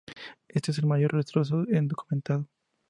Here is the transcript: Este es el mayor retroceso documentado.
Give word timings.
Este 0.47 0.71
es 0.71 0.79
el 0.79 0.87
mayor 0.87 1.13
retroceso 1.13 1.63
documentado. 1.67 2.47